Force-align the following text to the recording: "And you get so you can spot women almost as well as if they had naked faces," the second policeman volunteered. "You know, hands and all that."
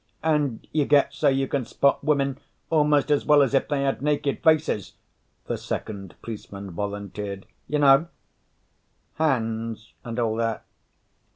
"And 0.23 0.65
you 0.71 0.85
get 0.85 1.13
so 1.13 1.29
you 1.29 1.47
can 1.47 1.63
spot 1.63 2.03
women 2.03 2.39
almost 2.71 3.11
as 3.11 3.23
well 3.23 3.43
as 3.43 3.53
if 3.53 3.67
they 3.67 3.83
had 3.83 4.01
naked 4.01 4.41
faces," 4.41 4.93
the 5.45 5.59
second 5.59 6.15
policeman 6.23 6.71
volunteered. 6.71 7.45
"You 7.67 7.77
know, 7.77 8.07
hands 9.19 9.93
and 10.03 10.17
all 10.17 10.35
that." 10.37 10.65